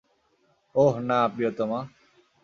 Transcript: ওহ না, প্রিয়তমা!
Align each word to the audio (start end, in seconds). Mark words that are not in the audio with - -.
ওহ 0.75 0.95
না, 1.07 1.19
প্রিয়তমা! 1.33 1.79